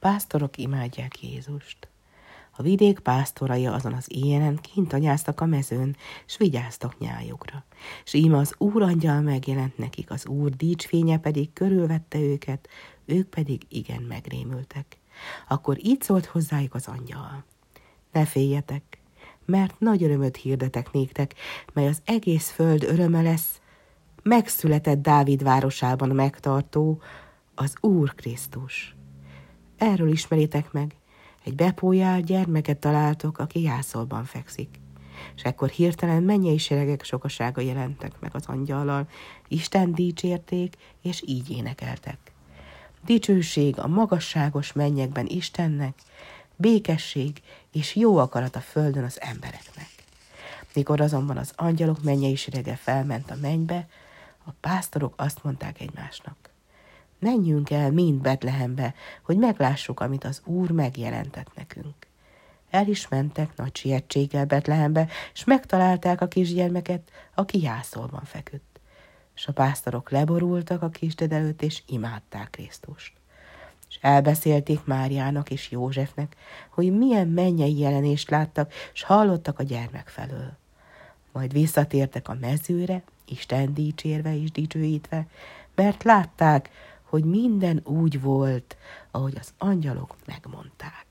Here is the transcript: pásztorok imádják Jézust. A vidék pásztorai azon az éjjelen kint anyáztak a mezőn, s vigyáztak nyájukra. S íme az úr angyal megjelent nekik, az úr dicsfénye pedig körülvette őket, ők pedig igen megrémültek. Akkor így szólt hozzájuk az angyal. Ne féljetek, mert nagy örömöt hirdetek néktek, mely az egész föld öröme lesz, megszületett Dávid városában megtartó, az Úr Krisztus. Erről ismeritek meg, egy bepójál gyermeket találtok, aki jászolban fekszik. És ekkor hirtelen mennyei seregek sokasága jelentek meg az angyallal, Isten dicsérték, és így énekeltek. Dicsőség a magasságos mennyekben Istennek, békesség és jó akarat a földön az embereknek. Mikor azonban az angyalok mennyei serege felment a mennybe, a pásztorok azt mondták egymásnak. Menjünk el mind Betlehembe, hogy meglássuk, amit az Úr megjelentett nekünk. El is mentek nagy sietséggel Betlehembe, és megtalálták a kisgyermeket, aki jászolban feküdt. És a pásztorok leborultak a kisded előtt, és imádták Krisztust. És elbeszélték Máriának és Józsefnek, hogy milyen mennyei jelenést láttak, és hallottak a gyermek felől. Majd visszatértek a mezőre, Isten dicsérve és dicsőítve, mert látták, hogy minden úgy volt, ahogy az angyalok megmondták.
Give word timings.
pásztorok 0.00 0.56
imádják 0.56 1.22
Jézust. 1.22 1.88
A 2.56 2.62
vidék 2.62 2.98
pásztorai 2.98 3.66
azon 3.66 3.92
az 3.92 4.06
éjjelen 4.08 4.56
kint 4.56 4.92
anyáztak 4.92 5.40
a 5.40 5.46
mezőn, 5.46 5.96
s 6.26 6.36
vigyáztak 6.36 6.98
nyájukra. 6.98 7.64
S 8.04 8.14
íme 8.14 8.36
az 8.36 8.54
úr 8.58 8.82
angyal 8.82 9.20
megjelent 9.20 9.78
nekik, 9.78 10.10
az 10.10 10.26
úr 10.26 10.50
dicsfénye 10.50 11.18
pedig 11.18 11.52
körülvette 11.52 12.18
őket, 12.18 12.68
ők 13.04 13.28
pedig 13.28 13.62
igen 13.68 14.02
megrémültek. 14.02 14.98
Akkor 15.48 15.76
így 15.84 16.02
szólt 16.02 16.26
hozzájuk 16.26 16.74
az 16.74 16.86
angyal. 16.86 17.44
Ne 18.12 18.24
féljetek, 18.24 18.98
mert 19.44 19.80
nagy 19.80 20.02
örömöt 20.02 20.36
hirdetek 20.36 20.92
néktek, 20.92 21.34
mely 21.72 21.86
az 21.86 22.02
egész 22.04 22.50
föld 22.50 22.82
öröme 22.82 23.22
lesz, 23.22 23.60
megszületett 24.22 25.02
Dávid 25.02 25.42
városában 25.42 26.08
megtartó, 26.08 27.00
az 27.54 27.74
Úr 27.80 28.14
Krisztus. 28.14 28.94
Erről 29.80 30.08
ismeritek 30.08 30.72
meg, 30.72 30.94
egy 31.44 31.54
bepójál 31.54 32.20
gyermeket 32.20 32.78
találtok, 32.78 33.38
aki 33.38 33.62
jászolban 33.62 34.24
fekszik. 34.24 34.68
És 35.36 35.42
ekkor 35.42 35.68
hirtelen 35.68 36.22
mennyei 36.22 36.58
seregek 36.58 37.04
sokasága 37.04 37.60
jelentek 37.60 38.20
meg 38.20 38.34
az 38.34 38.46
angyallal, 38.46 39.08
Isten 39.48 39.94
dicsérték, 39.94 40.76
és 41.02 41.22
így 41.26 41.50
énekeltek. 41.50 42.18
Dicsőség 43.04 43.78
a 43.78 43.86
magasságos 43.86 44.72
mennyekben 44.72 45.26
Istennek, 45.26 45.98
békesség 46.56 47.42
és 47.72 47.96
jó 47.96 48.16
akarat 48.16 48.56
a 48.56 48.60
földön 48.60 49.04
az 49.04 49.20
embereknek. 49.20 49.88
Mikor 50.74 51.00
azonban 51.00 51.36
az 51.36 51.52
angyalok 51.56 52.02
mennyei 52.02 52.36
serege 52.36 52.76
felment 52.76 53.30
a 53.30 53.36
mennybe, 53.40 53.88
a 54.44 54.50
pásztorok 54.60 55.14
azt 55.16 55.44
mondták 55.44 55.80
egymásnak. 55.80 56.49
Menjünk 57.20 57.70
el 57.70 57.90
mind 57.90 58.20
Betlehembe, 58.20 58.94
hogy 59.22 59.36
meglássuk, 59.36 60.00
amit 60.00 60.24
az 60.24 60.42
Úr 60.44 60.70
megjelentett 60.70 61.50
nekünk. 61.56 61.94
El 62.70 62.88
is 62.88 63.08
mentek 63.08 63.56
nagy 63.56 63.76
sietséggel 63.76 64.44
Betlehembe, 64.44 65.08
és 65.32 65.44
megtalálták 65.44 66.20
a 66.20 66.28
kisgyermeket, 66.28 67.10
aki 67.34 67.62
jászolban 67.62 68.24
feküdt. 68.24 68.80
És 69.34 69.46
a 69.46 69.52
pásztorok 69.52 70.10
leborultak 70.10 70.82
a 70.82 70.88
kisded 70.88 71.32
előtt, 71.32 71.62
és 71.62 71.82
imádták 71.86 72.50
Krisztust. 72.50 73.12
És 73.88 73.98
elbeszélték 74.00 74.84
Máriának 74.84 75.50
és 75.50 75.70
Józsefnek, 75.70 76.36
hogy 76.70 76.96
milyen 76.98 77.28
mennyei 77.28 77.78
jelenést 77.78 78.30
láttak, 78.30 78.72
és 78.92 79.02
hallottak 79.02 79.58
a 79.58 79.62
gyermek 79.62 80.08
felől. 80.08 80.56
Majd 81.32 81.52
visszatértek 81.52 82.28
a 82.28 82.36
mezőre, 82.40 83.02
Isten 83.26 83.74
dicsérve 83.74 84.36
és 84.36 84.50
dicsőítve, 84.50 85.26
mert 85.74 86.02
látták, 86.02 86.70
hogy 87.10 87.24
minden 87.24 87.80
úgy 87.84 88.20
volt, 88.20 88.76
ahogy 89.10 89.36
az 89.38 89.52
angyalok 89.58 90.16
megmondták. 90.26 91.09